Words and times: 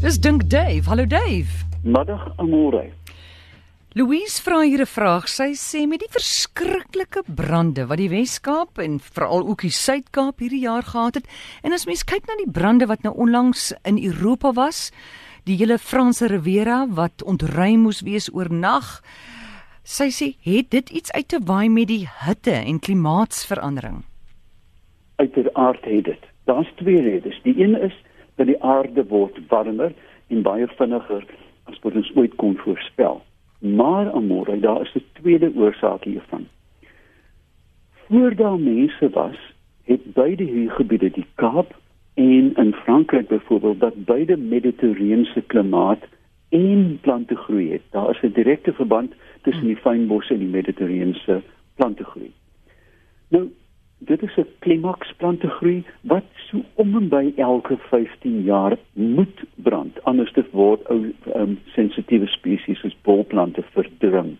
Dis 0.00 0.16
Dink 0.16 0.48
Dave. 0.48 0.88
Hallo 0.88 1.04
Dave. 1.04 1.66
Middag 1.84 2.32
amore. 2.40 2.86
Louise 3.92 4.40
vra 4.40 4.62
hier 4.62 4.80
'n 4.80 4.86
vraag. 4.86 5.28
Sy 5.28 5.52
sê 5.52 5.86
met 5.86 6.00
die 6.00 6.08
verskriklike 6.08 7.22
brande 7.28 7.86
wat 7.86 7.98
die 7.98 8.08
Wes-Kaap 8.08 8.78
en 8.78 8.98
veral 8.98 9.44
ook 9.44 9.60
die 9.60 9.70
Suid-Kaap 9.70 10.38
hierdie 10.38 10.64
jaar 10.64 10.82
gehad 10.82 11.14
het, 11.14 11.26
en 11.62 11.72
as 11.72 11.84
mens 11.84 12.04
kyk 12.04 12.26
na 12.26 12.34
die 12.36 12.50
brande 12.50 12.86
wat 12.86 13.02
nou 13.02 13.12
onlangs 13.14 13.74
in 13.84 13.98
Europa 13.98 14.52
was, 14.52 14.90
die 15.44 15.56
hele 15.56 15.78
Franse 15.78 16.26
Riviera 16.26 16.86
wat 16.88 17.22
ontruim 17.22 17.80
moes 17.80 18.00
wees 18.00 18.32
oornag, 18.32 19.02
sy 19.84 20.08
sê 20.08 20.34
het 20.40 20.70
dit 20.70 20.90
iets 20.90 21.12
uit 21.12 21.28
te 21.28 21.40
waai 21.44 21.68
met 21.68 21.88
die 21.88 22.08
hitte 22.24 22.52
en 22.52 22.80
klimaatsverandering. 22.80 24.04
Uiteraard 25.16 25.84
het 25.84 26.04
dit. 26.04 26.24
Daar's 26.46 26.72
twee 26.76 27.02
redes. 27.02 27.40
Die 27.42 27.60
een 27.60 27.76
is 27.76 27.92
dat 28.40 28.48
die 28.48 28.62
aarde 28.64 29.04
word 29.08 29.36
warmer 29.52 29.92
en 30.32 30.42
baie 30.46 30.66
vinniger 30.78 31.26
as 31.68 31.80
wat 31.84 31.98
ons 32.00 32.12
ooit 32.16 32.34
kon 32.40 32.56
voorspel. 32.64 33.20
Maar 33.60 34.08
amore, 34.16 34.56
daar 34.60 34.80
is 34.86 34.94
'n 34.96 35.04
tweede 35.20 35.52
oorsaak 35.54 36.04
hiervan. 36.04 36.46
Voor 38.08 38.34
daar 38.34 38.58
mense 38.58 39.10
was, 39.10 39.38
het 39.84 40.12
beide 40.14 40.44
hierdie 40.44 40.70
gebiede, 40.70 41.10
die 41.10 41.26
Kaap 41.34 41.76
en 42.14 42.54
in 42.54 42.72
Frankryk 42.72 43.28
byvoorbeeld, 43.28 43.80
dat 43.80 44.04
beide 44.04 44.36
mediterrane 44.36 45.42
klimaat 45.46 46.02
en 46.48 46.98
plante 47.00 47.36
groei 47.36 47.72
het. 47.72 47.82
Daar 47.90 48.10
is 48.10 48.22
'n 48.22 48.32
direkte 48.32 48.72
verband 48.72 49.12
tussen 49.42 49.66
die 49.66 49.76
fynbosse 49.76 50.32
en 50.32 50.38
die 50.38 50.48
mediterrane 50.48 51.42
plante 51.74 52.04
groei. 52.04 52.32
Nou, 53.28 53.48
dit 54.00 54.22
is 54.22 54.36
'n 54.36 54.46
klimaks 54.58 55.12
plante 55.16 55.48
groei 55.48 55.84
wat 56.00 56.24
so 56.48 56.62
om 56.74 56.96
en 56.96 57.08
by 57.08 57.32
elke 57.36 57.76
15 57.76 58.42
jaar 58.42 58.76
moet 58.92 59.42
brand. 59.54 60.04
Anders 60.04 60.32
dit 60.32 60.50
word 60.50 60.88
ou 60.88 61.12
um, 61.34 61.58
sensitiewe 61.74 62.26
spesies 62.26 62.80
soos 62.80 62.96
bolplante 63.02 63.62
verdring. 63.62 64.36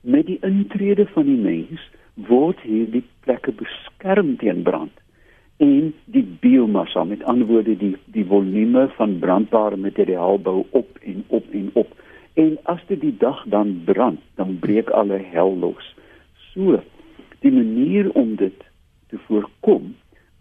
Met 0.00 0.26
die 0.26 0.38
intrede 0.40 1.06
van 1.06 1.26
die 1.26 1.36
mens 1.36 1.90
word 2.14 2.60
hierdie 2.60 3.04
plekke 3.20 3.52
beskerm 3.52 4.36
teen 4.36 4.62
brand 4.62 4.92
en 5.56 5.94
die 6.04 6.26
biomassa 6.40 7.04
met 7.04 7.24
ander 7.24 7.46
woorde 7.46 7.76
die 7.76 7.96
die 8.04 8.24
volume 8.24 8.88
van 8.88 9.18
brandbare 9.18 9.76
materiaal 9.76 10.38
bou 10.38 10.66
op 10.70 10.98
en 11.02 11.24
op 11.26 11.44
en 11.50 11.70
op. 11.72 11.90
En 12.34 12.58
as 12.62 12.80
dit 12.86 13.00
die 13.00 13.16
dag 13.18 13.44
dan 13.46 13.82
brand 13.84 14.20
dan 14.34 14.58
breek 14.58 14.90
alle 14.90 15.18
hel 15.18 15.56
los. 15.58 15.94
So 16.54 16.82
die 17.40 17.52
manier 17.52 18.10
om 18.14 18.36
dit 18.36 18.67
te 19.10 19.18
voorkom 19.26 19.94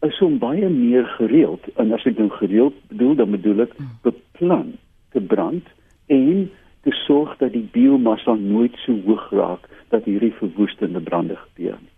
is 0.06 0.20
om 0.22 0.38
baie 0.38 0.70
meer 0.70 1.06
gereeld 1.18 1.66
en 1.82 1.92
as 1.96 2.06
ek 2.06 2.18
dan 2.20 2.32
gereeld 2.38 2.78
bedoel 2.92 3.16
dan 3.18 3.34
bedoel 3.34 3.66
ek 3.66 3.76
hmm. 3.78 3.94
beplan 4.06 4.72
te 5.16 5.22
brand 5.22 5.66
en 6.14 6.48
te 6.86 6.94
sorg 7.04 7.36
dat 7.42 7.52
die 7.56 7.66
biomassa 7.74 8.38
nooit 8.40 8.76
so 8.86 8.96
hoog 9.08 9.30
raak 9.34 9.70
dat 9.90 10.06
hierdie 10.06 10.34
verwoestende 10.40 11.02
brande 11.02 11.36
gebeur 11.36 11.78
nie. 11.82 11.94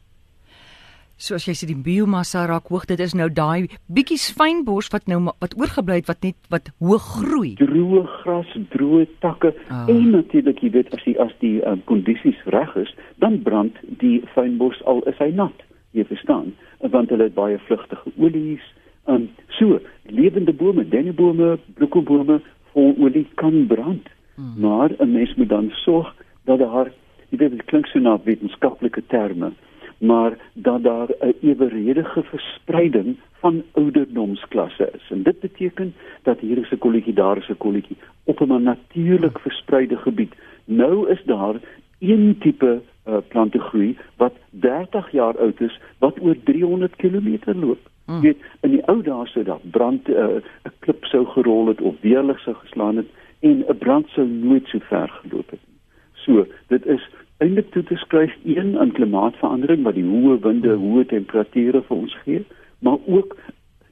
So 1.19 1.35
as 1.35 1.43
jy 1.49 1.53
sê 1.59 1.67
die 1.67 1.75
biomassa 1.75 2.45
raak 2.47 2.69
hoog, 2.71 2.85
dit 2.87 3.01
is 3.03 3.11
nou 3.11 3.27
daai 3.27 3.67
bietjie 3.91 4.17
fynbos 4.37 4.87
wat 4.93 5.09
nou 5.11 5.19
wat 5.27 5.57
oorgebly 5.59 5.97
het 5.99 6.07
wat 6.07 6.23
net 6.23 6.37
wat 6.53 6.69
hoog 6.79 7.09
groei. 7.17 7.51
Droë 7.59 8.05
gras, 8.21 8.53
droë 8.71 9.03
takke 9.19 9.51
oh. 9.51 9.81
en 9.91 10.13
natuurlik 10.13 10.63
jy 10.63 10.71
weet 10.77 10.93
as 10.95 11.03
die 11.03 11.17
as 11.19 11.33
die 11.43 11.57
um, 11.67 11.83
kondisies 11.91 12.39
reg 12.55 12.71
is, 12.79 12.93
dan 13.19 13.41
brand 13.43 13.75
die 13.99 14.21
fynbos 14.31 14.79
al 14.87 15.03
is 15.11 15.19
hy 15.19 15.33
nat 15.35 15.67
jy 15.91 16.05
verstaan 16.05 16.53
want 16.93 17.09
hulle 17.09 17.23
het 17.29 17.37
baie 17.37 17.57
vlugtige 17.67 18.11
olies 18.17 18.65
um, 19.07 19.29
so 19.57 19.79
lewende 20.05 20.53
bome 20.53 20.85
dennebome 20.87 21.57
bloekombome 21.77 22.39
vol 22.73 22.93
olie 22.97 23.25
kan 23.41 23.65
brand 23.67 24.09
hmm. 24.35 24.53
maar 24.65 24.91
'n 24.97 25.11
mens 25.11 25.35
moet 25.35 25.49
dan 25.49 25.71
sorg 25.85 26.13
dat 26.45 26.59
daar 26.59 26.91
jy 27.29 27.37
weet 27.37 27.51
dit 27.51 27.65
klink 27.65 27.87
so 27.87 27.99
na 27.99 28.19
wetenskaplike 28.23 29.03
terme 29.07 29.51
maar 29.99 30.37
dat 30.53 30.83
daar 30.83 31.09
'n 31.19 31.33
eweredige 31.41 32.23
verspreiding 32.23 33.17
van 33.41 33.63
ouderdomsklasse 33.71 34.91
is 34.93 35.09
en 35.09 35.23
dit 35.23 35.39
beteken 35.39 35.93
dat 36.23 36.39
hier 36.39 36.57
is 36.57 36.71
'n 36.71 36.77
kolletjie 36.77 37.13
daar 37.13 37.37
is 37.37 37.49
'n 37.49 37.57
kolletjie 37.57 37.97
op 38.23 38.39
'n 38.39 38.63
natuurlik 38.63 39.37
hmm. 39.37 39.41
verspreide 39.41 39.97
gebied 39.97 40.33
nou 40.65 41.09
is 41.09 41.23
daar 41.25 41.55
een 41.99 42.35
tipe 42.39 42.81
uh, 43.09 43.21
plante 43.27 43.59
groei 43.59 43.97
wat 44.17 44.33
30 44.49 45.11
jaar 45.11 45.37
oud 45.37 45.61
is 45.61 45.79
wat 45.99 46.21
oor 46.21 46.35
300 46.43 46.95
km 46.95 47.37
loop. 47.53 47.89
Hmm. 48.05 48.21
weet 48.21 48.37
in 48.65 48.71
die 48.73 48.83
ou 48.89 49.01
dae 49.05 49.25
sou 49.29 49.43
daar 49.45 49.61
brand 49.71 50.07
eh, 50.09 50.15
'n 50.15 50.41
uh, 50.65 50.71
klip 50.79 51.05
sou 51.05 51.25
gerol 51.25 51.67
het 51.67 51.81
of 51.81 51.95
weerlig 52.01 52.39
sou 52.39 52.55
geslaan 52.55 52.97
het 52.97 53.09
en 53.39 53.63
'n 53.67 53.77
brand 53.77 54.07
sou 54.09 54.27
nooit 54.27 54.67
so 54.67 54.79
ver 54.79 55.09
geloop 55.21 55.49
het 55.49 55.59
nie. 55.67 55.77
So, 56.13 56.45
dit 56.67 56.85
is 56.85 57.09
eintlik 57.37 57.71
toe 57.71 57.83
te 57.83 57.95
skryf 57.95 58.33
een 58.43 58.79
aan 58.79 58.91
klimaatsverandering 58.91 59.83
wat 59.83 59.95
die 59.95 60.03
hoë 60.03 60.39
winde, 60.39 60.73
hoë 60.75 61.05
temperature 61.05 61.81
vir 61.81 61.97
ons 61.97 62.15
gee, 62.23 62.45
maar 62.79 62.97
ook 63.05 63.35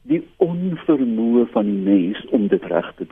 die 0.01 0.23
onvermoë 0.44 1.45
van 1.51 1.66
die 1.66 1.81
mens 1.84 2.25
om 2.35 2.47
dit 2.47 2.63
reg 2.63 2.94
te. 2.95 3.06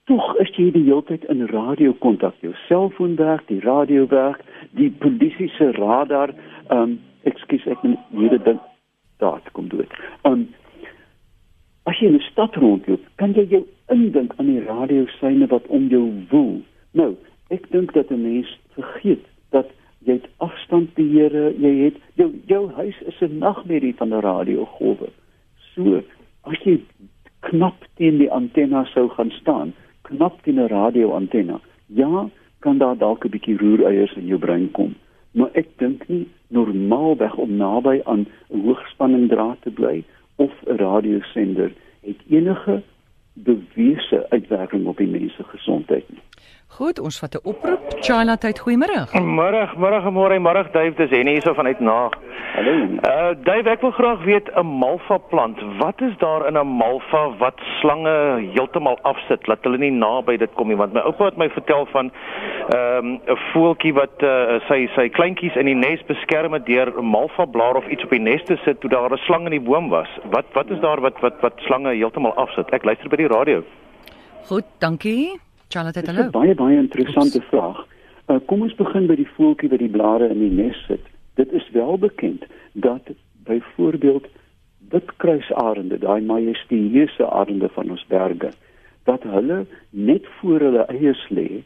tog 0.09 0.31
is 0.41 0.53
jy 0.57 0.71
die 0.73 0.87
hele 0.87 1.03
tyd 1.05 1.27
in 1.29 1.47
radiokontak. 1.51 2.39
Jou 2.41 2.55
selfoon 2.69 3.17
werk, 3.19 3.45
die 3.49 3.61
radio 3.61 4.07
werk, 4.09 4.41
die 4.79 4.91
polisie 4.91 5.51
se 5.57 5.73
radar, 5.77 6.35
ehm 6.69 6.81
um, 6.81 6.99
ekskuus 7.27 7.67
ek 7.69 7.83
moet 7.83 7.99
hierdie 8.17 8.41
ding 8.41 8.61
daar 9.21 9.43
kom 9.53 9.67
doen. 9.69 9.89
En 10.25 10.47
as 11.91 11.99
jy 11.99 12.07
in 12.07 12.15
'n 12.17 12.25
stad 12.31 12.55
rondloop, 12.55 13.03
kan 13.17 13.35
jy 13.35 13.45
jou 13.51 13.67
indink 13.93 14.33
aan 14.37 14.47
die 14.47 14.65
radiosyne 14.65 15.47
wat 15.47 15.67
om 15.67 15.89
jou 15.89 16.13
woel. 16.31 16.63
Nou, 16.93 17.17
ek 17.49 17.71
dink 17.71 17.93
dat 17.93 18.11
'n 18.11 18.23
mens 18.23 18.59
vergeet 18.77 19.25
dat 19.51 19.69
jy 20.05 20.13
het 20.13 20.29
afstand 20.37 20.95
die 20.95 21.09
Here, 21.13 21.55
jy 21.59 21.75
het 21.85 21.97
jou 22.15 22.31
jou 22.47 22.71
huis 22.73 22.99
is 23.07 23.21
'n 23.21 23.39
nagmerrie 23.39 23.95
van 23.97 24.15
'n 24.15 24.21
radiogolwe. 24.21 25.09
So, 25.75 26.03
as 26.43 26.59
jy 26.65 26.81
knap 27.41 27.85
teen 27.97 28.19
die 28.19 28.31
antenne 28.31 28.85
sou 28.85 29.09
gaan 29.09 29.31
staan, 29.31 29.75
knap 30.03 30.43
teen 30.43 30.61
'n 30.61 30.69
radioantenne. 30.69 31.61
Ja, 31.87 32.29
kan 32.59 32.79
daar 32.79 32.97
dalk 32.97 33.25
'n 33.25 33.31
bietjie 33.31 33.57
roereiers 33.57 34.15
in 34.17 34.27
jou 34.27 34.39
brein 34.39 34.71
kom, 34.71 34.95
maar 35.31 35.51
ek 35.53 35.69
dink 35.77 36.09
nie 36.09 36.27
normaalweg 36.49 37.37
om 37.37 37.57
naby 37.57 38.01
aan 38.05 38.27
'n 38.51 38.61
hoogspanning 38.61 39.29
draad 39.29 39.61
te 39.63 39.71
bly 39.71 40.05
of 40.37 40.53
'n 40.67 40.77
radiosender 40.77 41.73
het 42.01 42.21
enige 42.29 42.83
bewese 43.33 44.27
uitwerking 44.31 44.87
op 44.87 44.97
die 44.97 45.07
mens 45.07 45.35
se 45.35 45.45
gesondheid 45.45 46.05
nie. 46.11 46.28
Goed, 46.77 46.99
ons 47.01 47.19
vat 47.19 47.35
'n 47.35 47.41
oproep. 47.43 47.81
China 48.01 48.37
tyd, 48.37 48.61
goeiemôre. 48.61 49.09
Môre, 49.13 49.63
môre, 49.77 50.11
môre, 50.11 50.39
môre, 50.39 50.63
Dave, 50.73 50.95
dis 50.97 51.11
Henny 51.11 51.33
hierso 51.33 51.55
vanuit 51.55 51.81
Naag. 51.81 52.13
Hallo. 52.55 52.73
Uh 53.03 53.35
Dave, 53.45 53.71
ek 53.71 53.81
wil 53.83 53.91
graag 53.91 54.25
weet 54.25 54.49
'n 54.55 54.67
malva 54.67 55.19
plant. 55.19 55.59
Wat 55.79 56.01
is 56.01 56.17
daar 56.19 56.47
in 56.47 56.57
'n 56.57 56.67
malva 56.67 57.37
wat 57.39 57.59
slange 57.81 58.51
heeltemal 58.55 58.99
afsit 59.03 59.45
dat 59.47 59.59
hulle 59.63 59.79
nie 59.79 59.91
naby 59.91 60.37
dit 60.37 60.55
kom 60.55 60.69
nie? 60.69 60.77
Want 60.77 60.93
my 60.93 61.01
oupa 61.01 61.25
het 61.25 61.37
my 61.37 61.49
vertel 61.51 61.87
van 61.87 62.13
ehm 62.69 63.07
um, 63.07 63.21
'n 63.27 63.39
voeltjie 63.53 63.95
wat 63.95 64.23
uh, 64.23 64.61
sy 64.69 64.89
sy 64.95 65.09
kleintjies 65.09 65.57
in 65.57 65.67
die 65.67 65.75
nes 65.75 66.03
beskerm 66.07 66.53
het 66.53 66.67
deur 66.67 66.93
'n 66.99 67.05
malva 67.05 67.45
blaar 67.45 67.77
of 67.77 67.89
iets 67.89 68.05
op 68.05 68.11
die 68.11 68.21
nes 68.21 68.43
te 68.45 68.57
sit 68.65 68.81
toe 68.81 68.91
daar 68.91 69.11
'n 69.13 69.25
slang 69.27 69.45
in 69.45 69.51
die 69.51 69.67
boom 69.71 69.89
was. 69.89 70.09
Wat 70.31 70.47
wat 70.53 70.71
is 70.71 70.81
daar 70.81 71.01
wat 71.01 71.21
wat 71.21 71.41
wat 71.41 71.53
slange 71.57 71.95
heeltemal 71.95 72.35
afsit? 72.35 72.71
Ek 72.73 72.85
luister 72.85 73.09
by 73.09 73.17
die 73.17 73.29
radio. 73.29 73.63
Goed, 74.49 74.65
dankie. 74.79 75.48
Charlotte, 75.69 76.01
hallo. 76.07 76.23
Dis 76.23 76.27
'n 76.27 76.31
baie 76.31 76.55
baie 76.55 76.77
interessante 76.77 77.39
Oeps. 77.39 77.49
vraag. 77.49 77.87
Uh, 78.29 78.37
kom 78.47 78.63
ons 78.63 78.75
begin 78.75 79.07
by 79.07 79.15
die 79.17 79.29
voeltjie 79.37 79.69
wat 79.69 79.79
die 79.79 79.89
blare 79.89 80.29
in 80.29 80.39
die 80.39 80.51
nes 80.51 80.85
sit. 80.87 81.05
Dit 81.35 81.53
is 81.53 81.69
wel 81.73 81.99
bekend 81.99 82.45
dat 82.73 83.03
byvoorbeeld 83.45 84.27
witkruisarende, 84.89 85.99
daai 85.99 86.21
majestueuse 86.21 87.27
arende 87.31 87.69
van 87.69 87.91
ons 87.91 88.05
berge, 88.09 88.51
dat 89.05 89.23
hulle 89.23 89.67
net 89.91 90.27
voor 90.41 90.61
hulle 90.61 90.85
eiers 90.87 91.29
lê 91.29 91.63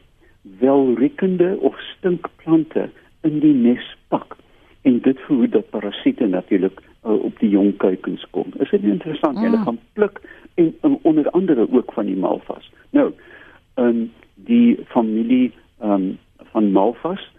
welriekende 0.59 1.57
of 1.59 1.79
stinkplante 1.79 2.89
in 3.21 3.39
die 3.39 3.53
nes 3.53 3.95
pak 4.07 4.35
en 4.81 4.99
dit 4.99 5.19
verhoed 5.19 5.51
dat 5.51 5.69
parasiete 5.69 6.27
natuurlik 6.27 6.79
uh, 6.79 7.23
op 7.23 7.39
die 7.39 7.49
jong 7.49 7.77
kuikens 7.77 8.25
kom. 8.29 8.51
Is 8.59 8.69
dit 8.69 8.83
interessant? 8.83 9.37
Mm. 9.37 9.43
Hulle 9.43 9.57
gaan 9.63 9.79
pluk 9.93 10.21
en, 10.53 10.75
en 10.81 10.99
onder 11.01 11.29
andere 11.29 11.67
ook 11.71 11.93
van 11.93 12.05
die 12.05 12.17
malvas. 12.19 12.71
Nou, 12.89 13.13
in 13.75 14.11
die 14.35 14.79
familie 14.87 15.51
um, 15.81 16.17
van 16.51 16.71
malvas 16.71 17.31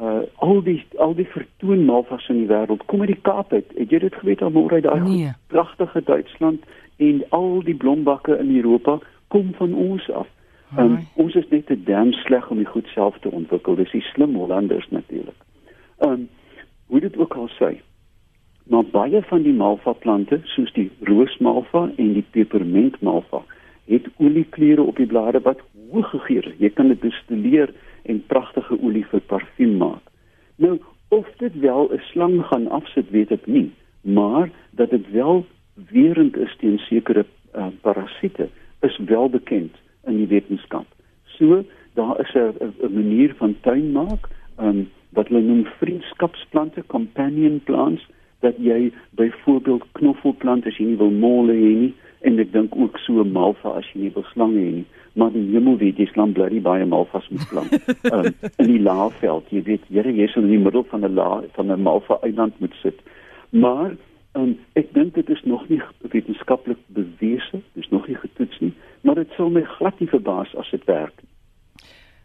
uh 0.00 0.22
al 0.34 0.62
die 0.62 0.84
al 0.98 1.14
die 1.14 1.26
vertoon 1.26 1.84
malvas 1.84 2.28
in 2.28 2.40
die 2.42 2.50
wêreld 2.50 2.82
kom 2.90 3.00
uit 3.00 3.12
die 3.12 3.20
Kaap 3.22 3.52
uit. 3.52 3.68
Het 3.76 3.90
jy 3.90 3.98
dit 3.98 4.14
geweet 4.14 4.42
almal 4.42 4.70
uit 4.70 4.82
daai 4.82 5.00
nee. 5.00 5.32
pragtige 5.46 6.02
Duitsland 6.02 6.64
en 6.96 7.22
al 7.28 7.62
die 7.62 7.74
blombakke 7.74 8.38
in 8.38 8.56
Europa 8.56 8.98
kom 9.28 9.54
van 9.54 9.74
ons 9.74 10.10
af. 10.10 10.26
Um, 10.78 11.06
ons 11.14 11.34
is 11.34 11.46
net 11.48 11.66
te 11.66 11.76
damn 11.86 12.12
sleg 12.12 12.48
om 12.50 12.58
die 12.58 12.66
goed 12.66 12.86
self 12.90 13.18
te 13.22 13.30
ontwikkel. 13.30 13.76
Dis 13.78 13.92
die 13.94 14.02
slim 14.02 14.34
Hollanders 14.34 14.88
natuurlik. 14.90 15.38
Um 15.98 16.28
hoe 16.86 17.00
dit 17.00 17.16
ook 17.16 17.34
al 17.34 17.48
sê. 17.58 17.76
Maar 18.66 18.84
baie 18.90 19.22
van 19.22 19.42
die 19.42 19.52
malva 19.52 19.92
plante, 19.92 20.40
soos 20.44 20.72
die 20.72 20.90
roosmalva 21.00 21.90
en 21.96 22.12
die 22.12 22.24
pepermentmalva, 22.30 23.42
het 23.86 24.06
oliekleure 24.16 24.82
op 24.82 24.96
die 24.96 25.06
blare 25.06 25.40
wat 25.44 25.60
hoog 25.94 26.10
gegeur. 26.10 26.48
Jy 26.58 26.70
kan 26.74 26.90
dit 26.90 27.00
destilleer 27.02 27.72
en 28.10 28.20
pragtige 28.26 28.76
olie 28.82 29.04
vir 29.12 29.22
parfuum 29.30 29.76
maak. 29.80 30.02
Nou, 30.62 30.78
of 31.14 31.28
dit 31.38 31.54
wel 31.60 31.88
'n 31.92 32.02
slang 32.10 32.42
gaan 32.50 32.68
afsit, 32.68 33.10
weet 33.10 33.30
ek 33.30 33.46
nie, 33.46 33.70
maar 34.00 34.50
dat 34.70 34.90
dit 34.90 35.10
wel 35.10 35.46
weerend 35.90 36.36
is 36.36 36.54
teen 36.58 36.78
sekere 36.78 37.24
uh, 37.56 37.66
parasiete 37.80 38.48
is 38.80 38.98
wel 39.06 39.30
bekend 39.30 39.74
in 40.06 40.16
die 40.16 40.26
wetenskap. 40.26 40.86
So, 41.24 41.64
daar 41.94 42.20
is 42.20 42.34
'n 42.34 42.94
manier 42.94 43.34
van 43.34 43.56
tuin 43.60 43.92
maak, 43.92 44.28
um, 44.60 44.90
wat 45.10 45.28
hulle 45.28 45.40
noem 45.40 45.64
vriendskapsplante, 45.64 46.82
companion 46.86 47.60
plants, 47.64 48.06
dat 48.40 48.54
jy 48.58 48.92
byvoorbeeld 49.10 49.84
knoffelplante 49.92 50.68
as 50.68 50.76
jy 50.76 50.84
nie 50.84 51.00
wil 51.00 51.10
mole 51.10 51.52
hê 51.52 51.72
nie 51.84 51.94
en 52.20 52.38
ek 52.38 52.52
dink 52.52 52.76
ook 52.76 52.98
so 52.98 53.24
malva 53.24 53.78
as 53.78 53.88
jy 53.92 54.00
nie 54.00 54.12
wil 54.14 54.26
slange 54.32 54.60
hê 54.60 54.72
nie 54.80 54.86
maar 55.14 55.32
die 55.32 55.44
hemel 55.52 55.76
weet 55.78 55.98
jy 55.98 56.06
slaan 56.10 56.32
bly 56.36 56.60
baie 56.62 56.86
malvas 56.86 57.28
moet 57.30 57.46
plant 57.50 57.74
um, 58.12 58.30
in 58.62 58.70
die 58.70 58.80
laafveld 58.82 59.50
jy 59.54 59.62
weet 59.68 59.84
Here 59.90 60.10
jy 60.10 60.26
sal 60.32 60.46
in 60.46 60.54
die 60.56 60.64
middel 60.66 60.86
van 60.90 61.04
'n 61.06 61.14
la 61.14 61.42
van 61.58 61.70
'n 61.72 61.82
malva 61.82 62.18
eiland 62.22 62.58
moet 62.60 62.74
sit 62.82 62.98
maar 63.50 63.96
um, 64.34 64.58
ek 64.74 64.94
dink 64.94 65.14
dit 65.14 65.30
is 65.30 65.44
nog 65.44 65.68
nie 65.68 65.82
wetenskaplik 66.00 66.80
bewese 66.86 67.62
dis 67.74 67.90
nog 67.90 68.08
nie 68.08 68.18
getoets 68.18 68.60
nie 68.60 68.74
maar 69.02 69.14
dit 69.14 69.30
sal 69.36 69.50
my 69.50 69.62
glad 69.78 70.00
nie 70.00 70.10
verbaas 70.10 70.54
as 70.56 70.70
dit 70.70 70.84
werk 70.84 71.22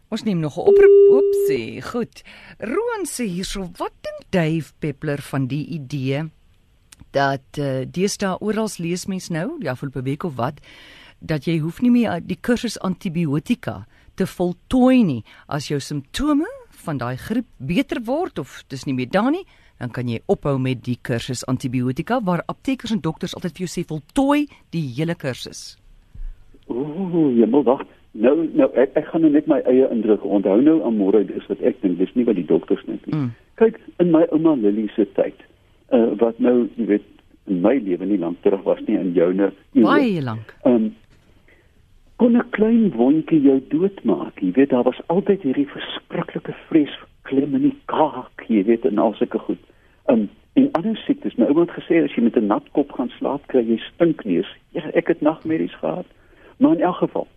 Ons 0.09 0.24
neem 0.24 0.39
nog 0.39 0.57
'n 0.57 0.65
oproep 0.65 1.21
op 1.21 1.30
sê. 1.45 1.81
Goed. 1.81 2.24
Roan 2.57 3.06
sê 3.06 3.24
hierso, 3.30 3.69
wat 3.77 3.94
dink 4.01 4.21
Dave 4.30 4.74
Peppler 4.80 5.21
van 5.21 5.45
die 5.45 5.65
idee 5.65 6.31
dat 7.12 7.57
uh, 7.59 7.85
deesdae 7.85 8.39
oral 8.39 8.69
lees 8.77 9.06
mens 9.06 9.30
nou, 9.30 9.56
ja, 9.59 9.75
vol 9.75 9.89
beweeg 9.89 10.24
of 10.24 10.35
wat, 10.35 10.62
dat 11.19 11.48
jy 11.48 11.60
hoef 11.60 11.81
nie 11.81 11.92
meer 11.92 12.19
die 12.24 12.38
kursus 12.42 12.80
antibiotika 12.80 13.86
te 14.16 14.27
voltooi 14.27 15.04
nie 15.04 15.24
as 15.48 15.69
jou 15.69 15.80
simptome 15.80 16.48
van 16.86 17.00
daai 17.00 17.18
griep 17.19 17.48
beter 17.57 18.01
word 18.06 18.39
of 18.39 18.63
dis 18.71 18.86
nie 18.88 18.95
meer 18.95 19.10
daar 19.12 19.31
nie, 19.31 19.45
dan 19.80 19.92
kan 19.95 20.07
jy 20.12 20.19
ophou 20.31 20.57
met 20.60 20.81
die 20.83 20.98
kursus 21.01 21.45
antibiotika 21.48 22.19
waar 22.24 22.44
aptekers 22.51 22.92
en 22.95 23.04
dokters 23.04 23.36
altyd 23.36 23.56
vir 23.56 23.66
jou 23.66 23.71
sê 23.71 23.86
voltooi 23.88 24.48
die 24.75 24.86
hele 24.98 25.16
kursus. 25.16 25.77
Ooh, 26.69 27.31
jy 27.36 27.48
moet 27.50 27.66
wag. 27.68 27.86
Nou 28.19 28.36
nou 28.57 28.68
ek, 28.80 28.95
ek 28.98 29.12
gaan 29.12 29.24
nou 29.25 29.31
net 29.31 29.48
my 29.48 29.60
eie 29.69 29.86
indruk 29.94 30.24
onthou 30.25 30.57
nou 30.66 30.80
aan 30.86 30.98
môre 30.98 31.21
dis 31.30 31.45
wat 31.51 31.62
ek 31.66 31.80
dink 31.83 32.00
dis 32.00 32.12
nie 32.18 32.25
wat 32.27 32.39
die 32.39 32.48
dokters 32.50 32.81
net 32.88 33.06
nie. 33.06 33.16
Mm. 33.16 33.30
Kyk 33.62 33.77
in 34.01 34.12
my 34.16 34.25
ouma 34.33 34.56
Lily 34.60 34.88
se 34.95 35.06
tyd. 35.18 35.45
Uh 35.94 36.16
wat 36.21 36.42
nou 36.44 36.63
jy 36.77 36.89
weet 36.89 37.06
in 37.50 37.62
my 37.66 37.75
lewe 37.86 38.10
nie 38.10 38.19
lank 38.21 38.42
terug 38.45 38.66
was 38.66 38.81
nie 38.88 38.98
in 38.98 39.13
joune. 39.18 39.51
Baie 39.77 40.25
lank. 40.25 40.56
Ehm 40.66 40.89
um, 40.89 40.89
kon 42.19 42.36
'n 42.38 42.50
klein 42.50 42.92
wondjie 42.92 43.42
jou 43.42 43.60
doodmaak. 43.68 44.39
Jy 44.39 44.51
weet 44.51 44.69
daar 44.69 44.83
was 44.83 45.01
altyd 45.07 45.42
hierdie 45.42 45.68
verskriklike 45.68 46.54
vrees 46.68 46.95
klem 47.21 47.56
in 47.56 47.62
die 47.62 47.80
kaak, 47.86 48.44
jy 48.48 48.63
weet 48.63 48.86
en 48.86 48.98
al 48.98 49.13
sulke 49.13 49.39
goed. 49.39 49.62
Um, 50.12 50.30
en 50.54 50.71
ander 50.71 50.98
siektes. 50.98 51.36
My 51.36 51.45
ouma 51.45 51.62
het 51.62 51.77
gesê 51.77 52.04
as 52.04 52.16
jy 52.16 52.24
met 52.24 52.36
'n 52.36 52.48
nat 52.48 52.66
kop 52.71 52.92
gaan 52.92 53.12
slaap 53.18 53.48
kry 53.48 53.63
jy 53.63 53.77
stinkneus. 53.77 54.51
Ja, 54.75 54.83
ek 54.94 55.07
het 55.07 55.21
nagmerries 55.21 55.75
gehad. 55.75 56.06
Maar 56.57 56.75
in 56.75 56.81
elk 56.81 56.95
geval 56.95 57.27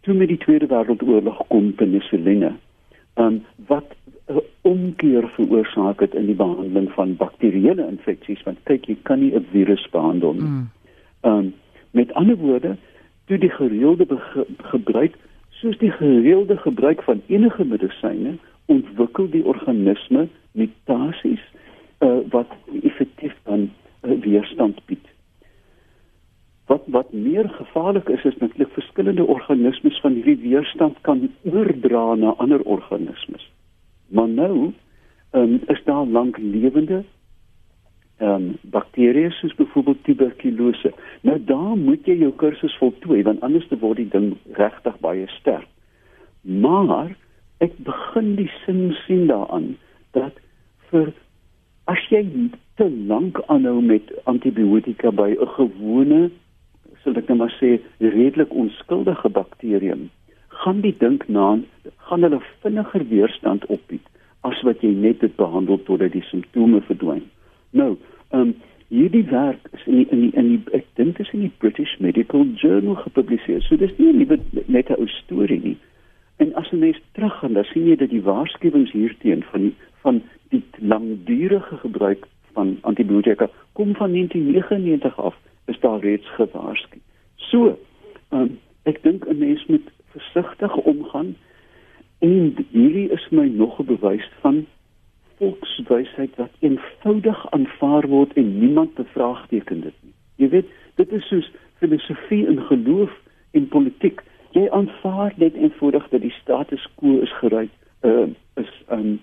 toe 0.00 0.14
met 0.14 0.28
die 0.28 0.38
Tweede 0.38 0.66
Wêreldoorlog 0.66 1.46
kom 1.48 1.72
penicilline, 1.72 2.52
um, 3.14 3.44
wat 3.66 3.94
'n 4.28 4.40
omkeer 4.60 5.28
veroorsaak 5.28 6.00
het 6.00 6.14
in 6.14 6.26
die 6.26 6.34
behandeling 6.34 6.92
van 6.92 7.16
bakterieële 7.16 7.88
infeksies, 7.88 8.42
want 8.42 8.58
kyk, 8.62 8.84
jy 8.84 8.96
kan 9.02 9.20
nie 9.20 9.34
'n 9.34 9.46
virus 9.52 9.88
behandel 9.90 10.32
nie. 10.32 10.42
Mm. 10.42 10.70
Um, 11.22 11.54
met 11.90 12.12
ander 12.12 12.36
woorde, 12.36 12.76
toe 13.28 13.38
die 13.38 13.52
gereelde 13.52 14.06
gebruik, 14.72 15.16
soos 15.60 15.78
die 15.78 15.92
gereelde 15.92 16.56
gebruik 16.56 17.02
van 17.06 17.22
enige 17.26 17.64
medisyne, 17.64 18.36
ontwikkel 18.66 19.30
die 19.30 19.44
organisme 19.44 20.28
mutasies 20.52 21.44
uh, 22.00 22.18
wat 22.32 22.50
effektief 22.82 23.36
dan 23.44 23.70
uh, 24.02 24.16
weerstand 24.24 24.80
bied 24.86 25.06
wat 26.68 26.82
wat 26.86 27.12
meer 27.12 27.48
gevaarlik 27.48 28.08
is 28.08 28.24
is 28.24 28.36
natuurlik 28.36 28.72
verskillende 28.72 29.24
organismes 29.24 30.00
van 30.00 30.12
hierdie 30.12 30.50
weerstand 30.50 30.96
kan 31.00 31.30
oordra 31.42 32.14
na 32.14 32.34
ander 32.44 32.62
organismes. 32.62 33.50
Maar 34.06 34.28
nou 34.28 34.72
um, 35.32 35.60
is 35.66 35.80
daar 35.84 36.04
langlewende 36.06 37.04
ehm 38.18 38.34
um, 38.34 38.46
bakterieë 38.74 39.30
soos 39.36 39.54
byvoorbeeld 39.54 40.04
tuberkulose. 40.04 40.92
Nou 41.22 41.38
daar 41.44 41.76
moet 41.78 42.06
jy 42.06 42.16
jou 42.18 42.32
kursus 42.40 42.74
voltooi 42.80 43.22
want 43.22 43.42
anders 43.46 43.68
word 43.80 44.00
die 44.02 44.10
ding 44.10 44.32
regtig 44.58 44.98
baie 45.04 45.26
sterk. 45.38 45.68
Maar 46.42 47.14
ek 47.62 47.78
begin 47.86 48.34
die 48.38 48.50
sin 48.64 48.96
sien 49.06 49.26
daaraan 49.30 49.76
dat 50.18 50.34
vir 50.90 51.12
as 51.86 52.02
jy 52.10 52.24
te 52.78 52.90
lank 52.90 53.38
aanhou 53.46 53.80
met 53.82 54.10
antibiotika 54.24 55.10
by 55.10 55.30
'n 55.38 55.54
gewone 55.54 56.30
sal 57.02 57.16
ek 57.16 57.28
net 57.28 57.38
maar 57.38 57.54
sê 57.60 57.78
redelik 58.00 58.52
onskuldige 58.52 59.28
bakterium 59.28 60.10
gaan 60.48 60.80
die 60.80 60.94
dink 60.98 61.28
na 61.28 61.58
gaan 62.08 62.22
hulle 62.26 62.40
vinniger 62.62 63.04
weerstand 63.08 63.66
opbied 63.66 64.04
as 64.48 64.60
wat 64.66 64.82
jy 64.82 64.90
net 64.94 65.20
dit 65.20 65.34
behandel 65.36 65.78
totdat 65.86 66.12
die 66.12 66.24
simptome 66.30 66.80
verdwyn. 66.86 67.24
Nou, 67.70 67.96
ehm 68.30 68.40
um, 68.40 68.54
hierdie 68.88 69.24
werk 69.28 69.68
is 69.72 69.84
in 69.86 69.96
die, 69.96 70.06
in 70.10 70.20
die, 70.20 70.30
in 70.32 70.48
die, 70.48 70.60
ek 70.72 70.86
dink 70.96 71.16
dit 71.16 71.26
is 71.26 71.32
in 71.36 71.40
die 71.44 71.52
British 71.60 71.98
Medical 72.00 72.46
Journal 72.56 72.96
gepubliseer. 73.02 73.60
So 73.66 73.76
dis 73.76 73.92
nie 73.98 74.12
liewe 74.12 74.38
net 74.66 74.88
'n 74.88 74.96
ou 74.96 75.08
storie 75.08 75.60
nie. 75.60 75.76
En 76.36 76.54
as 76.54 76.70
jy 76.70 76.78
net 76.78 77.00
teruggaan, 77.12 77.52
dan 77.52 77.64
sien 77.64 77.86
jy 77.86 77.96
dat 77.96 78.10
die 78.10 78.22
waarskuwings 78.22 78.92
hierteen 78.92 79.42
van 79.50 79.74
van 80.02 80.22
die 80.48 80.62
langdurige 80.78 81.76
gebruik 81.76 82.26
van 82.52 82.78
antibiotika 82.80 83.50
kom 83.72 83.94
van 83.94 84.12
1999 84.12 85.18
af 85.20 85.36
is 85.66 85.80
daar 85.80 86.00
reeds 86.00 86.28
gewaarsku. 86.38 86.98
So, 87.36 87.78
um, 88.30 88.58
ek 88.82 89.02
dink 89.02 89.26
'n 89.26 89.38
mens 89.38 89.66
moet 89.66 89.90
versigtig 90.16 90.76
omgaan 90.76 91.36
en 92.18 92.56
hierdie 92.70 93.10
is 93.10 93.28
my 93.30 93.46
nog 93.48 93.78
'n 93.80 93.84
bewys 93.84 94.30
van 94.40 94.66
volkswysheid 95.38 96.36
wat 96.36 96.50
eenvoudig 96.60 97.50
aanvaar 97.50 98.08
word 98.08 98.32
en 98.32 98.58
niemand 98.58 98.94
bevraagteken 98.94 99.80
dit 99.80 99.94
nie. 100.02 100.14
Jy 100.36 100.48
weet, 100.48 100.70
dit 101.00 101.12
is 101.12 101.28
soos 101.28 101.50
filosofie 101.82 102.46
en 102.46 102.62
geloof 102.70 103.14
en 103.50 103.68
politiek. 103.68 104.22
Jy 104.56 104.68
aanvaar 104.70 105.34
net 105.36 105.54
eenvoudig 105.54 106.08
dat 106.08 106.20
die 106.20 106.34
status 106.40 106.86
quo 107.00 107.20
is 107.22 107.34
geruit, 107.38 107.74
uh, 108.02 108.26
is 108.54 108.72
um 108.94 109.18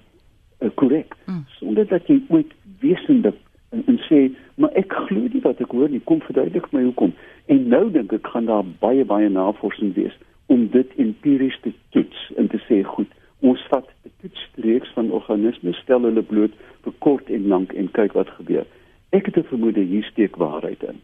korrek, 0.79 1.15
mm. 1.25 1.43
sonder 1.59 1.87
dat 1.87 2.07
jy 2.07 2.21
ooit 2.33 2.53
wesentlik 2.79 3.37
en, 3.75 3.83
en 3.85 3.99
sê 4.07 4.21
maar 4.55 4.73
ek 4.79 4.93
glo 5.07 5.27
nie 5.31 5.41
wat 5.43 5.61
ek 5.63 5.73
hoor 5.75 5.91
nie 5.91 6.03
kom 6.09 6.21
verduidelik 6.25 6.67
my 6.75 6.85
hoekom 6.87 7.13
en 7.51 7.67
nou 7.73 7.83
dink 7.93 8.13
ek 8.15 8.31
gaan 8.33 8.49
daar 8.49 8.65
baie 8.83 9.05
baie 9.07 9.29
navorsing 9.29 9.93
wees 9.97 10.15
om 10.53 10.67
dit 10.73 10.97
empiries 11.01 11.57
te 11.65 11.73
toets 11.95 12.25
en 12.39 12.49
te 12.53 12.61
sê 12.67 12.81
goed 12.95 13.11
ons 13.41 13.65
vat 13.69 13.87
'n 14.05 14.11
toetsreeks 14.21 14.93
van 14.93 15.11
organismes 15.11 15.77
stel 15.77 16.01
hulle 16.01 16.21
bloot 16.21 16.53
vir 16.83 16.93
kort 16.99 17.29
en 17.29 17.47
lank 17.47 17.73
en 17.73 17.91
kyk 17.91 18.13
wat 18.13 18.29
gebeur 18.37 18.65
ek 19.11 19.25
het 19.25 19.37
'n 19.37 19.49
vermoede 19.51 19.81
hier 19.81 20.03
steek 20.03 20.35
waarheid 20.35 20.83
in 20.83 21.01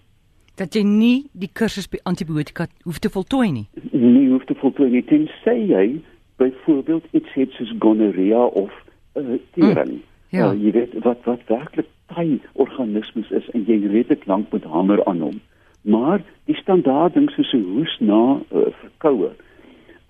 dat 0.56 0.74
jy 0.74 0.84
nie 0.84 1.26
die 1.34 1.52
kursus 1.54 1.90
by 1.90 1.98
antibiotika 2.04 2.68
hoef 2.84 3.00
te 3.00 3.10
voltooi 3.10 3.52
nie 3.52 3.68
nie 3.92 4.30
hoef 4.30 4.46
te 4.46 4.56
voltooi 4.56 4.90
nie 4.90 5.06
dit 5.06 5.30
sê 5.46 5.56
jy 5.56 6.02
byvoorbeeld 6.38 7.06
iets 7.12 7.34
het 7.34 7.52
soos 7.52 7.74
gonorrea 7.80 8.46
of 8.46 8.72
uh, 9.16 9.38
tering 9.54 9.92
mm. 9.92 10.12
Ja. 10.32 10.52
Uh, 10.52 10.64
jy 10.64 10.72
weet 10.72 10.94
wat 11.04 11.26
wat 11.28 11.44
werklik 11.52 11.88
taai 12.08 12.40
organismes 12.54 13.32
is 13.36 13.48
en 13.52 13.66
jy 13.68 13.82
redelik 13.84 14.24
lank 14.32 14.52
moet 14.52 14.64
hamer 14.64 15.04
aan 15.06 15.20
hom. 15.20 15.40
Maar 15.82 16.24
die 16.48 16.56
standaard 16.56 17.14
ding 17.14 17.28
soos 17.36 17.52
'n 17.54 17.66
hoes 17.74 17.98
na 18.00 18.40
uh, 18.40 18.72
verkoue. 18.84 19.32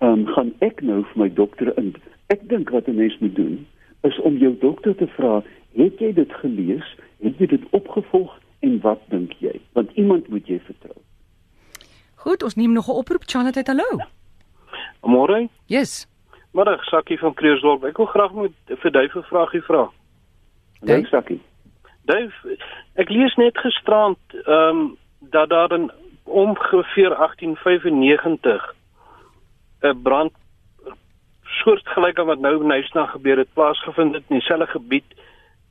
Um, 0.02 0.26
gaan 0.26 0.52
ek 0.58 0.82
nou 0.82 1.02
vir 1.12 1.22
my 1.22 1.28
dokter 1.34 1.72
in. 1.78 1.94
Ek 2.26 2.48
dink 2.48 2.70
wat 2.70 2.88
'n 2.88 2.96
mens 2.96 3.18
moet 3.18 3.36
doen 3.36 3.66
is 4.02 4.18
om 4.20 4.36
jou 4.36 4.56
dokter 4.58 4.94
te 4.96 5.06
vra, 5.06 5.42
het 5.76 5.98
jy 5.98 6.12
dit 6.12 6.32
gelees? 6.32 6.86
Het 7.22 7.38
jy 7.38 7.46
dit 7.46 7.64
opgevolg 7.70 8.38
en 8.60 8.80
wat 8.80 9.00
dink 9.08 9.32
jy? 9.38 9.60
Want 9.72 9.90
iemand 9.94 10.28
moet 10.28 10.46
jy 10.46 10.60
vertrou. 10.66 10.98
Goed, 12.14 12.42
ons 12.42 12.54
neem 12.54 12.72
nog 12.72 12.88
'n 12.88 12.98
oproep. 12.98 13.22
Charlotte, 13.26 13.62
hallo. 13.64 13.98
Môre? 15.02 15.48
Yes. 15.66 16.06
Middag, 16.52 16.84
Sakkie 16.84 17.18
van 17.18 17.34
Kreersdorp. 17.34 17.84
Ek 17.84 17.96
wil 17.96 18.06
graag 18.06 18.32
met 18.32 18.52
vir 18.66 18.90
Duif 18.90 19.14
'n 19.14 19.22
vraagie 19.22 19.62
vra. 19.62 19.90
Dink 20.80 21.06
sakkie. 21.06 21.40
Duif, 22.04 22.34
ek 22.94 23.08
lees 23.08 23.34
net 23.34 23.58
gisterand 23.58 24.18
ehm 24.46 24.76
um, 24.76 24.96
dat 25.30 25.48
daar 25.48 25.72
in 25.72 25.90
ongeveer 26.24 27.14
1895 27.16 28.74
'n 29.82 30.02
brand 30.02 30.32
soortgelyk 31.44 32.18
aan 32.18 32.26
wat 32.26 32.38
nou 32.40 32.60
in 32.60 32.66
Nysna 32.68 33.06
gebeur 33.06 33.36
het 33.38 33.52
plaasgevind 33.54 34.14
het 34.14 34.22
in 34.28 34.38
dieselfde 34.38 34.66
gebied 34.66 35.04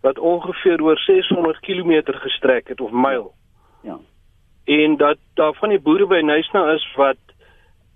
wat 0.02 0.20
ongeveer 0.20 0.82
oor 0.82 0.98
600 0.98 1.60
km 1.60 2.02
gestrek 2.06 2.68
het 2.68 2.82
of 2.82 2.92
myl. 2.92 3.34
Ja. 3.84 3.98
En 4.66 4.98
dat 4.98 5.18
daar 5.34 5.54
van 5.54 5.70
die 5.70 5.80
boere 5.80 6.08
by 6.08 6.22
Nysna 6.24 6.72
is 6.72 6.94
wat 6.96 7.18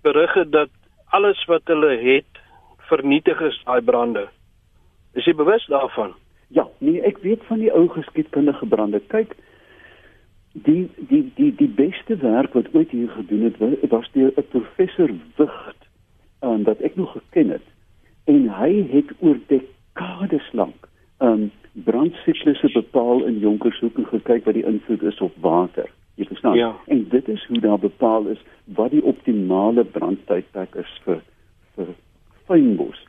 berig 0.02 0.34
het 0.34 0.52
dat 0.52 0.70
alles 1.10 1.46
wat 1.46 1.62
hulle 1.66 1.98
het 1.98 2.42
vernietig 2.78 3.40
is 3.42 3.62
daai 3.64 3.82
brande. 3.82 4.28
Is 5.14 5.26
jy 5.26 5.36
bewus 5.36 5.66
daarvan? 5.66 6.14
Ja, 6.48 6.68
nee, 6.78 7.02
ek 7.02 7.18
weet 7.18 7.42
van 7.48 7.60
die 7.60 7.72
ou 7.74 7.88
geskiedkundige 7.90 8.66
brande. 8.66 9.00
Kyk, 9.00 9.36
die 10.54 10.90
die 10.98 11.32
die 11.36 11.56
die 11.56 11.68
beste 11.68 12.16
werk 12.18 12.54
wat 12.54 12.68
ooit 12.74 12.90
hier 12.92 13.10
gedoen 13.10 13.42
het 13.44 13.58
wa- 13.58 13.88
was 13.90 14.10
deur 14.12 14.32
'n 14.38 14.48
professor 14.50 15.10
Wigt, 15.36 15.85
um, 16.46 16.64
wat 16.64 16.82
ek 16.86 16.96
nog 16.96 17.12
geken 17.12 17.50
het. 17.50 17.66
En 18.26 18.50
hy 18.60 18.72
het 18.92 19.12
oor 19.20 19.40
dekades 19.48 20.50
lank 20.52 20.90
um 21.24 21.52
brandsiklusse 21.84 22.70
bepaal 22.74 23.26
in 23.26 23.40
Jonkershoek 23.40 23.98
en 23.98 24.08
gekyk 24.08 24.46
wat 24.48 24.56
die 24.56 24.66
invloed 24.66 25.04
is 25.04 25.20
op 25.20 25.36
water. 25.44 25.90
Jy 26.16 26.26
verstaan? 26.26 26.56
Ja. 26.56 26.76
En 26.88 27.06
dit 27.10 27.28
is 27.28 27.46
hoe 27.48 27.60
daar 27.60 27.80
bepaal 27.80 28.28
is 28.32 28.42
wat 28.64 28.92
die 28.92 29.04
optimale 29.04 29.84
brandtydperk 29.84 30.76
is 30.76 30.94
vir 31.04 31.20
vir 31.76 31.92
fynbos. 32.48 33.02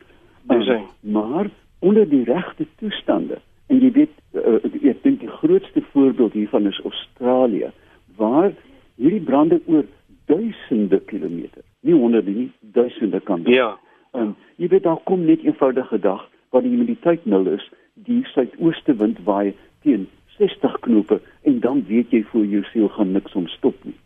Dis 0.51 0.67
hy. 0.67 0.81
Um, 0.81 1.11
maar 1.15 1.49
onder 1.79 2.09
die 2.09 2.23
regte 2.27 2.67
toestande 2.81 3.39
en 3.67 3.79
jy 3.83 3.91
weet 3.95 4.15
uh, 4.33 4.59
ek 4.91 5.03
dink 5.03 5.21
die 5.23 5.31
grootste 5.39 5.83
voorbeeld 5.93 6.35
hiervan 6.35 6.67
is 6.67 6.79
Australië 6.83 7.71
waar 8.19 8.51
hierdie 8.95 9.23
brande 9.23 9.59
oor 9.67 9.85
duisende 10.25 10.99
kilometer 10.99 11.63
nie 11.87 11.95
honderde 11.95 12.31
nie 12.31 12.49
duisende 12.75 13.19
kan 13.19 13.43
wees. 13.43 13.55
Ja. 13.55 13.75
Um, 14.13 14.35
jy 14.57 14.69
weet 14.71 14.85
daar 14.87 15.01
kom 15.03 15.25
net 15.25 15.43
eenvoudige 15.45 15.99
dag 16.03 16.25
waar 16.51 16.63
die 16.63 16.71
humiditeit 16.71 17.25
nul 17.25 17.47
is, 17.51 17.65
die 17.93 18.21
suidooste 18.33 18.95
wind 18.95 19.19
waai 19.27 19.53
teen 19.85 20.07
60 20.37 20.79
knope 20.85 21.19
en 21.49 21.59
dan 21.59 21.83
weet 21.87 22.11
jy 22.13 22.23
voor 22.31 22.45
jou 22.45 22.63
siel 22.71 22.89
gaan 22.95 23.11
niks 23.11 23.33
om 23.35 23.47
stop 23.47 23.75
nie. 23.83 23.97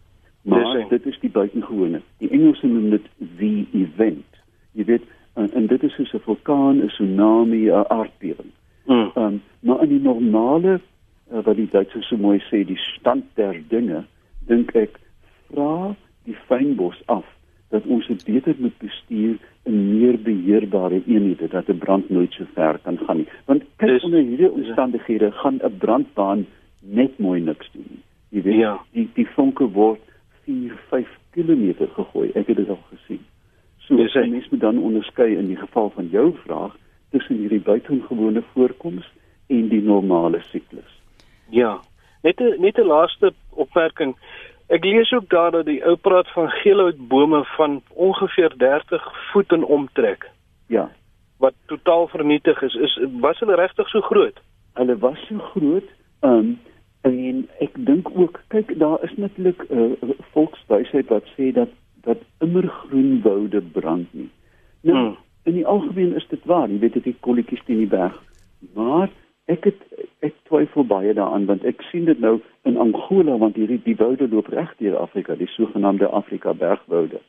Maar 0.41 0.63
Dis 0.73 0.87
dit 0.89 1.05
is 1.05 1.19
die 1.21 1.29
buitengewone. 1.29 2.01
Die 2.17 2.29
Engelse 2.29 2.67
noem 2.67 2.89
dit 2.89 3.09
the 3.37 3.65
event. 3.77 4.39
Jy 4.73 4.85
weet 4.85 5.03
en, 5.33 5.51
en 5.53 5.67
dit 5.67 5.83
is 5.83 5.93
soos 5.95 6.13
'n 6.13 6.23
vulkaan, 6.25 6.81
'n 6.81 6.87
tsunami, 6.87 7.69
'n 7.69 7.85
aardbewing. 7.87 8.51
Mm. 8.85 9.11
Ehm 9.15 9.25
um, 9.25 9.41
maar 9.59 9.83
in 9.83 9.89
die 9.89 10.01
normale 10.01 10.79
uh, 11.31 11.43
wat 11.43 11.55
die 11.55 11.69
Duitsers 11.71 12.07
so 12.07 12.17
mooi 12.17 12.39
sê, 12.49 12.65
die 12.65 12.77
stand 12.77 13.25
der 13.33 13.61
dinge, 13.67 14.03
dink 14.47 14.71
ek 14.75 14.99
vra 15.51 15.95
die 16.23 16.37
fynbos 16.47 17.01
af 17.05 17.25
dat 17.71 17.85
ons 17.87 18.07
dit 18.07 18.23
beter 18.25 18.55
moet 18.57 18.77
bestuur 18.77 19.37
in 19.63 19.77
meer 19.99 20.17
beheerbare 20.21 21.01
eenhede 21.07 21.47
dat 21.47 21.67
'n 21.69 21.77
brand 21.77 22.09
nooit 22.09 22.31
so 22.33 22.43
ver 22.53 22.77
kan 22.83 22.97
gaan 22.97 23.17
nie. 23.17 23.27
Want 23.45 23.63
kyk 23.77 23.89
Dis- 23.89 24.03
onder 24.03 24.19
hierdie 24.21 24.51
omstandighede 24.51 25.31
gaan 25.31 25.59
'n 25.63 25.77
brandbaan 25.77 26.45
net 26.81 27.17
mooi 27.19 27.41
niks 27.41 27.69
doen 27.73 27.85
nie. 27.89 27.99
Jy 28.29 28.41
weet, 28.41 28.59
Ja. 28.59 28.79
die 28.91 29.09
die 29.13 29.27
vonke 29.35 29.65
word 29.71 29.99
4, 30.45 30.73
5 30.89 31.07
km 31.31 31.73
gegooi. 31.95 32.31
Ek 32.35 32.47
het 32.47 32.57
dit 32.57 32.69
al 32.69 32.79
gesien. 32.89 33.19
So 33.77 33.95
Dis 33.95 34.13
hy. 34.13 34.27
mense 34.29 34.47
moet 34.51 34.59
dan 34.59 34.77
onderskei 34.77 35.35
in 35.37 35.47
die 35.47 35.55
geval 35.57 35.89
van 35.89 36.07
jou 36.11 36.33
vraag 36.45 36.75
tussen 37.11 37.35
hierdie 37.37 37.59
buitengewone 37.61 38.41
voorkoms 38.53 39.05
en 39.47 39.67
die 39.69 39.81
normale 39.81 40.39
siklus. 40.51 41.01
Ja. 41.49 41.79
Net 42.23 42.39
'n 42.39 42.61
net 42.61 42.77
'n 42.77 42.85
laaste 42.87 43.33
opmerking. 43.49 44.15
Ek 44.71 44.85
lees 44.87 45.11
ook 45.11 45.27
daar 45.29 45.51
dat 45.51 45.65
die 45.67 45.81
ou 45.85 45.95
praat 45.99 46.29
van 46.31 46.49
geelhoutbome 46.61 47.43
van 47.57 47.81
ongeveer 47.89 48.53
30 48.57 49.07
voet 49.31 49.51
in 49.51 49.63
omtrek 49.65 50.29
Ja, 50.71 50.89
wat 51.37 51.53
totaal 51.67 52.07
vernietig 52.07 52.61
is. 52.61 52.75
Is 52.75 52.99
was 53.19 53.39
hulle 53.39 53.55
regtig 53.55 53.89
so 53.89 54.01
groot? 54.01 54.39
hulle 54.73 54.97
was 54.97 55.19
so 55.27 55.37
groot, 55.37 55.87
um 56.23 56.59
en 57.01 57.47
ek 57.59 57.73
dink 57.85 58.07
ook, 58.15 58.39
kyk, 58.53 58.77
daar 58.79 59.03
is 59.03 59.11
natuurlik 59.17 59.63
'n 59.69 59.97
uh, 60.01 60.09
volkswysheid 60.31 61.07
wat 61.09 61.25
sê 61.35 61.51
dat 61.51 61.69
dat 62.01 62.17
immergroen 62.39 63.21
woude 63.23 63.61
brand 63.61 64.13
nie. 64.13 64.29
Nou, 64.81 64.97
Hmm. 64.97 65.17
in 65.43 65.53
die 65.53 65.65
algemeen 65.65 66.15
is 66.15 66.27
dit 66.29 66.45
waar, 66.45 66.69
jy 66.69 66.79
weet 66.79 66.93
dit 66.93 67.05
is 67.05 67.19
kolletjies 67.19 67.63
teen 67.65 67.77
die 67.77 67.87
berg. 67.87 68.21
Maar 68.73 69.09
ek 69.51 69.67
het 69.69 69.81
ek 70.27 70.35
twyfel 70.49 70.85
baie 70.87 71.13
daaraan 71.17 71.45
want 71.49 71.65
ek 71.67 71.81
sien 71.89 72.05
dit 72.05 72.19
nou 72.23 72.39
in 72.69 72.77
Angola 72.77 73.37
want 73.41 73.55
hierdie 73.59 73.81
die 73.83 73.95
woude 73.99 74.27
loop 74.31 74.47
reg 74.53 74.71
deur 74.79 74.97
Afrika, 75.01 75.35
die 75.35 75.49
sogenaamde 75.57 76.07
Afrika 76.07 76.53
bergwoude. 76.53 77.21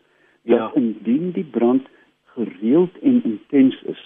Ja. 0.44 0.72
indien 0.74 1.30
die 1.32 1.44
brand 1.44 1.86
gereeld 2.34 2.96
en 3.02 3.20
intens 3.24 3.76
is, 3.86 4.00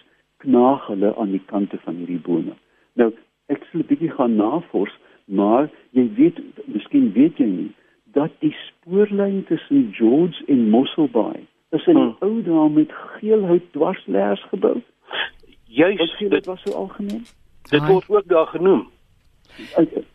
knaag 0.44 0.87
hulle 0.87 1.14
aan 1.16 1.30
die 1.32 1.42
kante 1.46 1.78
van 1.85 1.96
hierdie 1.96 2.20
bome. 2.20 2.52
Nou, 3.00 3.12
ek 3.49 3.64
sal 3.70 3.80
'n 3.80 3.87
bietjie 3.88 4.11
gaan 4.11 4.37
navors, 4.37 4.92
maar 5.25 5.70
jy 5.90 6.04
weet, 6.16 6.40
miskien 6.64 7.12
weet 7.12 7.38
jy 7.38 7.46
nie 7.46 7.73
dat 8.12 8.30
die 8.40 8.54
spoorlyn 8.66 9.44
tussen 9.49 9.88
George 9.92 10.44
en 10.46 10.68
Mosselbaai 10.70 11.46
is 11.70 11.87
in 11.87 11.94
die 11.94 12.02
Hmm. 12.02 12.16
ou 12.20 12.42
dae 12.42 12.68
met 12.68 12.92
geelhout 12.92 13.73
dwarsleers 13.73 14.42
gebou. 14.52 14.82
Juis 15.64 15.99
Wat 15.99 16.08
sê 16.08 16.18
dit 16.18 16.30
dit 16.30 16.46
was 16.46 16.62
so 16.62 16.73
algemeen? 16.73 17.25
Dit 17.70 17.80
Ai. 17.80 17.92
word 17.92 18.08
ook 18.08 18.26
daar 18.28 18.46
genoem. 18.46 18.88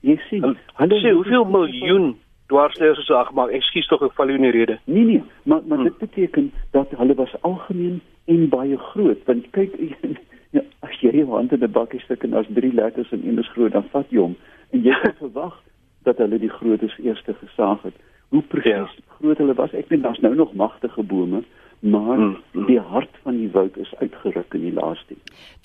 Jy 0.01 0.17
sien, 0.29 0.57
Hulle 0.77 0.99
sê 1.01 1.11
hoeveel 1.13 1.45
miljoen 1.45 2.15
dwarsleers 2.51 2.99
is 2.99 3.07
daar 3.07 3.25
gemaak. 3.25 3.49
Ekskuus 3.55 3.87
tog 3.87 4.03
ek 4.05 4.13
val 4.17 4.29
u 4.29 4.35
in 4.37 4.41
die 4.45 4.51
rede. 4.51 4.79
Nee 4.85 5.03
nee, 5.05 5.23
maar 5.43 5.61
maar 5.65 5.77
Hmm. 5.77 5.87
dit 5.87 5.97
beteken 5.97 6.51
dat 6.71 6.87
hulle 6.97 7.13
was 7.15 7.33
algemeen 7.41 8.01
en 8.25 8.49
baie 8.49 8.77
groot. 8.77 9.17
Want 9.25 9.49
kyk, 9.51 9.71
ja, 10.55 10.61
as 10.79 10.99
jy 11.01 11.11
jou 11.15 11.29
hand 11.29 11.51
in 11.51 11.63
'n 11.63 11.71
bakkie 11.71 11.99
stik 11.99 12.23
en 12.23 12.33
as 12.33 12.45
drie 12.53 12.73
letters 12.73 13.11
en 13.11 13.21
een 13.27 13.39
is 13.39 13.49
groot, 13.51 13.71
dan 13.71 13.83
vat 13.91 14.05
jy 14.09 14.17
hom 14.19 14.35
en 14.71 14.81
jy 14.83 14.95
kan 15.01 15.13
verwag 15.23 15.61
dat 16.03 16.17
hulle 16.17 16.37
die 16.39 16.49
grootes 16.49 16.97
eerste 16.99 17.33
gesaag 17.33 17.81
het. 17.81 17.93
Hoe 18.29 18.41
presies 18.41 18.95
Ja. 18.97 19.15
groot 19.19 19.37
hulle 19.37 19.53
was, 19.53 19.73
ek 19.73 19.87
weet 19.89 20.01
daar's 20.03 20.19
nou 20.19 20.35
nog 20.35 20.53
magtige 20.53 21.03
bome, 21.03 21.43
maar 21.81 22.17
Hmm, 22.17 22.37
hmm. 22.51 22.65
die 22.65 22.79
hart 22.79 23.15
van 23.23 23.37
die 23.37 23.49
woud 23.51 23.77
is 23.77 23.93
uitgeruk 23.99 24.53
in 24.53 24.61
die 24.61 24.73
laaste. 24.73 25.15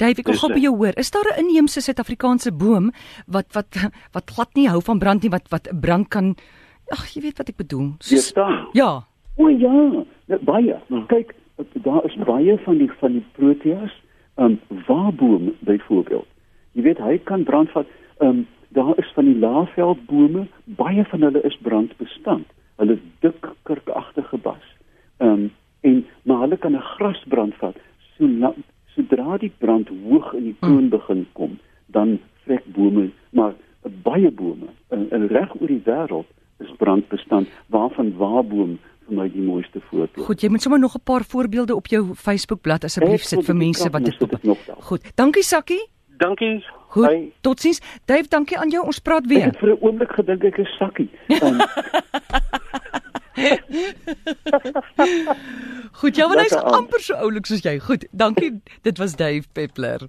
Dave, 0.01 0.21
ek 0.21 0.27
wil 0.27 0.39
gou 0.41 0.53
by 0.53 0.63
jou 0.65 0.77
hoor. 0.77 0.97
Is 0.97 1.11
daar 1.11 1.29
'n 1.33 1.45
inheemse 1.45 1.81
Suid-Afrikaanse 1.81 2.53
boom 2.53 2.91
wat 3.27 3.53
wat 3.53 3.69
wat 4.17 4.31
glad 4.31 4.55
nie 4.55 4.69
hou 4.69 4.81
van 4.81 4.99
brand 4.99 5.23
nie, 5.23 5.31
wat 5.31 5.49
wat 5.49 5.69
'n 5.73 5.81
brand 5.81 6.09
kan 6.09 6.37
Ag, 6.95 7.09
jy 7.15 7.23
weet 7.25 7.39
wat 7.41 7.49
ek 7.51 7.57
bedoel. 7.59 7.89
Staan. 7.99 8.69
Ja. 8.73 9.03
O 9.37 9.49
ja, 9.49 9.73
nou, 10.31 10.39
baie. 10.47 10.77
Hmm. 10.87 11.07
Kyk, 11.11 11.35
daar 11.83 12.05
is 12.07 12.15
baie 12.15 12.59
van 12.65 12.79
die 12.79 12.91
van 13.01 13.13
die 13.19 13.25
proteas, 13.39 13.95
ehm 14.37 14.57
um, 14.57 14.83
waarboom 14.87 15.55
byvoorbeeld. 15.67 16.29
Jy 16.73 16.83
weet 16.83 16.99
hy 16.99 17.19
kan 17.25 17.45
brand 17.45 17.71
vat. 17.75 17.87
Ehm 18.19 18.29
um, 18.29 18.47
daar 18.69 18.99
is 18.99 19.11
van 19.15 19.25
die 19.25 19.39
laafveldbome, 19.39 20.47
baie 20.65 21.05
van 21.05 21.23
hulle 21.23 21.43
is 21.43 21.59
brandbestand. 21.63 22.47
Hulle 22.77 22.93
is 22.93 23.05
dik 23.21 23.49
kurkagtige 23.63 24.39
bas. 24.39 24.65
Ehm 25.19 25.31
um, 25.31 25.51
en 25.87 26.03
maar 26.25 26.41
hulle 26.45 26.57
kan 26.57 26.75
'n 26.75 26.83
grasbrand 26.97 27.55
vat. 27.63 27.77
So 28.19 28.27
sodra 28.95 29.37
die 29.39 29.53
brand 29.59 29.89
hoog 29.89 30.33
in 30.35 30.45
die 30.45 30.57
toon 30.61 30.89
begin 30.89 31.27
kom, 31.33 31.59
dan 31.93 32.19
vrek 32.45 32.65
bome, 32.75 33.11
maar 33.31 33.53
baie 34.03 34.31
bome 34.31 34.67
in, 34.91 35.07
in 35.11 35.27
reg 35.27 35.53
oor 35.61 35.69
die 35.69 35.83
wêreld 35.85 36.27
is 36.65 36.73
brandbestand 36.79 37.49
waarvan 37.69 38.15
waarboom 38.17 38.79
vir 39.07 39.15
my 39.17 39.29
die 39.31 39.43
mooiste 39.43 39.81
voorbeeld. 39.91 40.27
Goed, 40.27 40.41
jy 40.41 40.49
moet 40.51 40.63
sommer 40.63 40.81
nog 40.81 40.95
'n 40.97 41.03
paar 41.05 41.25
voorbeelde 41.25 41.75
op 41.75 41.87
jou 41.87 42.15
Facebookblad 42.15 42.85
asseblief 42.85 43.21
Ek 43.23 43.29
sit 43.29 43.45
vir 43.45 43.57
mense 43.57 43.91
wat 43.91 44.05
dit 44.05 44.43
nog 44.43 44.59
daar. 44.67 44.77
Goed. 44.81 45.13
Dankie 45.17 45.43
Sakkie. 45.43 45.89
Dankie. 46.19 46.65
Goed. 46.89 47.07
Hy- 47.11 47.33
Totsiens. 47.41 47.81
Dave, 48.07 48.29
dankie 48.29 48.59
aan 48.59 48.71
jou. 48.71 48.85
Ons 48.87 48.99
praat 49.01 49.23
Ek 49.25 49.29
weer. 49.29 49.45
het 49.45 49.59
vir 49.59 49.69
'n 49.69 49.79
oomblik 49.81 50.13
gedink 50.13 50.45
ek 50.45 50.59
is 50.59 50.77
sakkie. 50.79 51.09
Um, 51.29 51.59
Goed, 55.93 56.17
ja, 56.17 56.27
want 56.29 56.41
hy's 56.41 56.51
Lekker 56.51 56.65
aand. 56.65 56.75
amper 56.77 57.01
so 57.05 57.15
oulik 57.21 57.47
soos 57.49 57.63
jy. 57.65 57.79
Goed. 57.85 58.07
Dankie. 58.13 58.63
Dit 58.83 58.99
was 58.99 59.17
Dave 59.17 59.45
Peppler. 59.53 60.07